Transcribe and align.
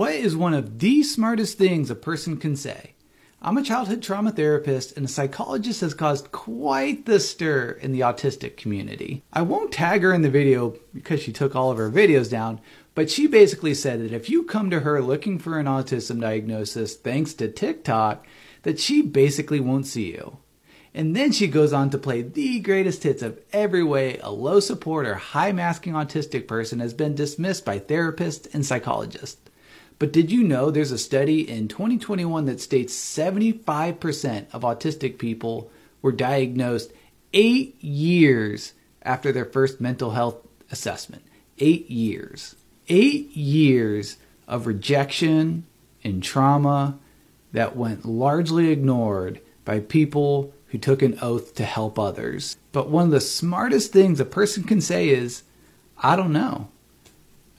What 0.00 0.14
is 0.14 0.34
one 0.34 0.54
of 0.54 0.78
the 0.78 1.02
smartest 1.02 1.58
things 1.58 1.90
a 1.90 1.94
person 1.94 2.38
can 2.38 2.56
say? 2.56 2.94
I'm 3.42 3.58
a 3.58 3.62
childhood 3.62 4.02
trauma 4.02 4.32
therapist, 4.32 4.96
and 4.96 5.04
a 5.04 5.10
psychologist 5.10 5.82
has 5.82 5.92
caused 5.92 6.32
quite 6.32 7.04
the 7.04 7.20
stir 7.20 7.72
in 7.72 7.92
the 7.92 8.00
autistic 8.00 8.56
community. 8.56 9.24
I 9.30 9.42
won't 9.42 9.72
tag 9.72 10.00
her 10.00 10.14
in 10.14 10.22
the 10.22 10.30
video 10.30 10.74
because 10.94 11.20
she 11.20 11.34
took 11.34 11.54
all 11.54 11.70
of 11.70 11.76
her 11.76 11.90
videos 11.90 12.30
down, 12.30 12.62
but 12.94 13.10
she 13.10 13.26
basically 13.26 13.74
said 13.74 14.00
that 14.00 14.14
if 14.14 14.30
you 14.30 14.44
come 14.44 14.70
to 14.70 14.80
her 14.80 15.02
looking 15.02 15.38
for 15.38 15.58
an 15.58 15.66
autism 15.66 16.18
diagnosis 16.22 16.96
thanks 16.96 17.34
to 17.34 17.48
TikTok, 17.48 18.26
that 18.62 18.80
she 18.80 19.02
basically 19.02 19.60
won't 19.60 19.86
see 19.86 20.12
you. 20.12 20.38
And 20.94 21.14
then 21.14 21.30
she 21.30 21.46
goes 21.46 21.74
on 21.74 21.90
to 21.90 21.98
play 21.98 22.22
the 22.22 22.60
greatest 22.60 23.02
hits 23.02 23.20
of 23.20 23.38
every 23.52 23.82
way 23.82 24.18
a 24.22 24.30
low 24.30 24.60
support 24.60 25.06
or 25.06 25.16
high 25.16 25.52
masking 25.52 25.92
autistic 25.92 26.48
person 26.48 26.80
has 26.80 26.94
been 26.94 27.14
dismissed 27.14 27.66
by 27.66 27.78
therapists 27.78 28.48
and 28.54 28.64
psychologists. 28.64 29.42
But 30.00 30.12
did 30.12 30.32
you 30.32 30.42
know 30.42 30.70
there's 30.70 30.92
a 30.92 30.98
study 30.98 31.48
in 31.48 31.68
2021 31.68 32.46
that 32.46 32.58
states 32.58 32.94
75% 32.94 34.46
of 34.50 34.62
autistic 34.62 35.18
people 35.18 35.70
were 36.00 36.10
diagnosed 36.10 36.90
eight 37.34 37.76
years 37.84 38.72
after 39.02 39.30
their 39.30 39.44
first 39.44 39.78
mental 39.78 40.12
health 40.12 40.38
assessment? 40.70 41.22
Eight 41.58 41.90
years. 41.90 42.56
Eight 42.88 43.36
years 43.36 44.16
of 44.48 44.66
rejection 44.66 45.66
and 46.02 46.22
trauma 46.22 46.98
that 47.52 47.76
went 47.76 48.06
largely 48.06 48.70
ignored 48.70 49.42
by 49.66 49.80
people 49.80 50.54
who 50.68 50.78
took 50.78 51.02
an 51.02 51.18
oath 51.20 51.54
to 51.56 51.64
help 51.64 51.98
others. 51.98 52.56
But 52.72 52.88
one 52.88 53.04
of 53.04 53.10
the 53.10 53.20
smartest 53.20 53.92
things 53.92 54.18
a 54.18 54.24
person 54.24 54.64
can 54.64 54.80
say 54.80 55.10
is, 55.10 55.42
I 55.98 56.16
don't 56.16 56.32
know. 56.32 56.68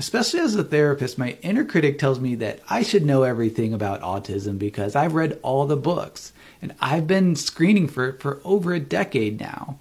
Especially 0.00 0.40
as 0.40 0.56
a 0.56 0.64
therapist, 0.64 1.18
my 1.18 1.36
inner 1.42 1.62
critic 1.62 1.98
tells 1.98 2.20
me 2.20 2.34
that 2.36 2.60
I 2.70 2.82
should 2.82 3.04
know 3.04 3.22
everything 3.22 3.74
about 3.74 4.00
autism 4.00 4.58
because 4.58 4.96
I've 4.96 5.12
read 5.12 5.38
all 5.42 5.66
the 5.66 5.76
books 5.76 6.32
and 6.62 6.74
I've 6.80 7.06
been 7.06 7.36
screening 7.36 7.86
for 7.86 8.08
it 8.08 8.22
for 8.22 8.40
over 8.42 8.72
a 8.72 8.80
decade 8.80 9.38
now. 9.38 9.78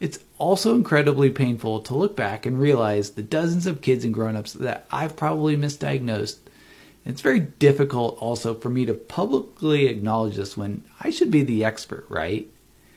It's 0.00 0.20
also 0.38 0.74
incredibly 0.74 1.28
painful 1.28 1.80
to 1.80 1.94
look 1.94 2.16
back 2.16 2.46
and 2.46 2.58
realize 2.58 3.10
the 3.10 3.22
dozens 3.22 3.66
of 3.66 3.82
kids 3.82 4.06
and 4.06 4.14
grown-ups 4.14 4.54
that 4.54 4.86
I've 4.90 5.16
probably 5.16 5.54
misdiagnosed. 5.54 6.38
It's 7.04 7.20
very 7.20 7.40
difficult 7.40 8.16
also 8.20 8.54
for 8.54 8.70
me 8.70 8.86
to 8.86 8.94
publicly 8.94 9.86
acknowledge 9.86 10.36
this 10.36 10.56
when 10.56 10.82
I 10.98 11.10
should 11.10 11.30
be 11.30 11.42
the 11.42 11.62
expert, 11.62 12.06
right? 12.08 12.48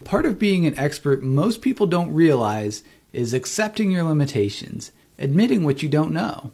Part 0.05 0.25
of 0.25 0.39
being 0.39 0.66
an 0.66 0.79
expert 0.79 1.22
most 1.22 1.61
people 1.61 1.85
don't 1.85 2.13
realize 2.13 2.81
is 3.11 3.33
accepting 3.33 3.91
your 3.91 4.03
limitations 4.03 4.94
admitting 5.17 5.63
what 5.63 5.83
you 5.83 5.89
don't 5.89 6.11
know. 6.11 6.52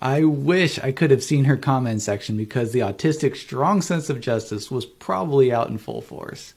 I 0.00 0.22
wish 0.22 0.78
I 0.78 0.92
could 0.92 1.10
have 1.10 1.24
seen 1.24 1.44
her 1.44 1.56
comment 1.56 2.02
section 2.02 2.36
because 2.36 2.72
the 2.72 2.80
autistic 2.80 3.36
strong 3.36 3.82
sense 3.82 4.08
of 4.08 4.20
justice 4.20 4.70
was 4.70 4.86
probably 4.86 5.52
out 5.52 5.68
in 5.68 5.78
full 5.78 6.00
force. 6.00 6.54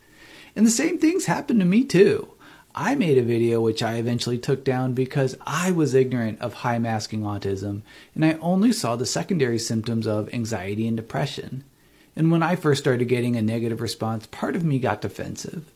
And 0.56 0.66
the 0.66 0.72
same 0.72 1.00
things 1.00 1.26
happened 1.26 1.60
to 1.60 1.66
me 1.66 1.84
too. 1.84 2.32
I 2.76 2.96
made 2.96 3.18
a 3.18 3.24
video 3.24 3.60
which 3.60 3.84
I 3.84 3.96
eventually 3.96 4.38
took 4.38 4.64
down 4.64 4.94
because 4.94 5.36
I 5.46 5.72
was 5.72 5.94
ignorant 5.94 6.40
of 6.40 6.54
high 6.54 6.80
masking 6.80 7.22
autism 7.22 7.82
and 8.16 8.24
I 8.24 8.34
only 8.42 8.72
saw 8.72 8.96
the 8.96 9.06
secondary 9.06 9.60
symptoms 9.60 10.08
of 10.08 10.34
anxiety 10.34 10.88
and 10.88 10.96
depression. 10.96 11.64
And 12.16 12.32
when 12.32 12.44
I 12.44 12.56
first 12.56 12.82
started 12.82 13.06
getting 13.06 13.36
a 13.36 13.42
negative 13.42 13.82
response, 13.82 14.28
part 14.28 14.56
of 14.56 14.64
me 14.64 14.80
got 14.80 15.02
defensive. 15.02 15.72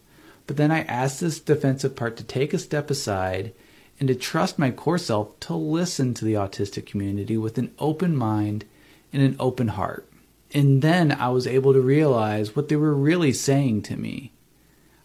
But 0.48 0.58
then 0.58 0.72
I 0.72 0.82
asked 0.84 1.20
this 1.20 1.40
defensive 1.40 1.96
part 1.96 2.16
to 2.18 2.24
take 2.24 2.54
a 2.54 2.60
step 2.60 2.90
aside 2.90 3.54
and 4.00 4.08
to 4.08 4.16
trust 4.16 4.60
my 4.60 4.72
core 4.72 4.98
self 4.98 5.40
to 5.42 5.56
listen 5.56 6.14
to 6.14 6.26
the 6.26 6.34
autistic 6.34 6.86
community 6.86 7.38
with 7.38 7.58
an 7.58 7.74
open 7.80 8.16
mind 8.16 8.66
and 9.14 9.22
an 9.22 9.36
open 9.40 9.70
heart. 9.70 10.10
And 10.54 10.82
then 10.82 11.12
I 11.12 11.30
was 11.30 11.48
able 11.48 11.74
to 11.74 11.82
realize 11.82 12.56
what 12.56 12.70
they 12.70 12.76
were 12.76 12.94
really 12.94 13.34
saying 13.34 13.84
to 13.84 13.98
me. 13.98 14.32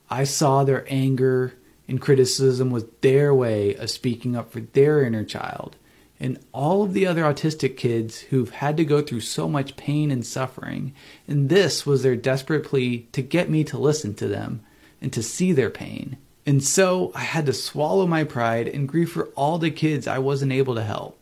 I 0.09 0.25
saw 0.25 0.65
their 0.65 0.85
anger 0.89 1.55
and 1.89 2.01
criticism 2.01 2.71
was 2.71 2.85
their 3.01 3.35
way 3.35 3.75
of 3.75 3.91
speaking 3.91 4.37
up 4.37 4.53
for 4.53 4.61
their 4.61 5.03
inner 5.03 5.25
child. 5.25 5.77
And 6.21 6.39
all 6.53 6.83
of 6.83 6.93
the 6.93 7.07
other 7.07 7.23
autistic 7.23 7.77
kids 7.77 8.21
who've 8.21 8.51
had 8.51 8.77
to 8.77 8.85
go 8.85 9.01
through 9.01 9.23
so 9.23 9.49
much 9.49 9.77
pain 9.77 10.11
and 10.11 10.25
suffering. 10.25 10.95
And 11.27 11.49
this 11.49 11.87
was 11.87 12.03
their 12.03 12.15
desperate 12.15 12.65
plea 12.65 13.09
to 13.13 13.23
get 13.23 13.51
me 13.51 13.65
to 13.65 13.79
listen 13.79 14.15
to 14.17 14.29
them 14.29 14.63
and 15.01 15.13
to 15.13 15.23
see 15.23 15.53
their 15.53 15.71
pain. 15.71 16.19
And 16.51 16.65
so 16.65 17.13
I 17.15 17.21
had 17.21 17.47
to 17.47 17.53
swallow 17.53 18.09
my 18.09 18.25
pride 18.25 18.67
and 18.67 18.89
grieve 18.89 19.13
for 19.13 19.27
all 19.37 19.59
the 19.59 19.71
kids 19.71 20.09
I 20.09 20.19
wasn't 20.19 20.51
able 20.51 20.75
to 20.75 20.83
help. 20.83 21.17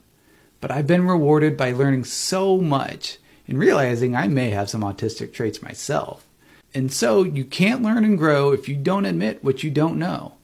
But 0.59 0.71
I've 0.71 0.87
been 0.87 1.07
rewarded 1.07 1.55
by 1.55 1.71
learning 1.71 2.05
so 2.05 2.57
much 2.63 3.19
and 3.47 3.59
realizing 3.59 4.17
I 4.17 4.27
may 4.27 4.49
have 4.49 4.71
some 4.71 4.81
autistic 4.81 5.35
traits 5.35 5.61
myself. 5.61 6.27
And 6.73 6.91
so 6.91 7.25
you 7.25 7.45
can't 7.45 7.83
learn 7.83 8.07
and 8.07 8.17
grow 8.17 8.53
if 8.53 8.71
you 8.71 8.77
don't 8.77 9.05
admit 9.05 9.45
what 9.45 9.63
you 9.63 9.71
don't 9.71 9.99
know. 9.99 10.37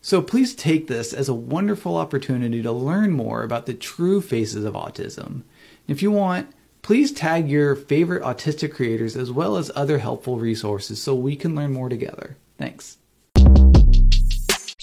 So 0.00 0.20
please 0.20 0.56
take 0.56 0.88
this 0.88 1.12
as 1.12 1.28
a 1.28 1.34
wonderful 1.34 1.96
opportunity 1.96 2.62
to 2.62 2.72
learn 2.72 3.12
more 3.12 3.44
about 3.44 3.66
the 3.66 3.74
true 3.74 4.20
faces 4.20 4.64
of 4.64 4.74
autism. 4.74 5.42
If 5.86 6.02
you 6.02 6.10
want, 6.10 6.52
please 6.82 7.12
tag 7.12 7.48
your 7.48 7.76
favorite 7.76 8.24
autistic 8.24 8.74
creators 8.74 9.16
as 9.16 9.30
well 9.30 9.56
as 9.56 9.70
other 9.76 9.98
helpful 9.98 10.40
resources 10.40 11.00
so 11.00 11.14
we 11.14 11.36
can 11.36 11.54
learn 11.54 11.72
more 11.72 11.88
together. 11.88 12.36
Thanks. 12.58 12.98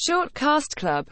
Short 0.02 0.34
Cast 0.34 0.78
Club 0.78 1.08